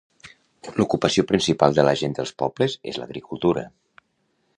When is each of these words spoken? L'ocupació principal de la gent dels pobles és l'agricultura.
L'ocupació 0.77 1.25
principal 1.31 1.77
de 1.79 1.85
la 1.87 1.93
gent 2.01 2.17
dels 2.21 2.33
pobles 2.43 2.77
és 2.93 2.99
l'agricultura. 3.03 3.67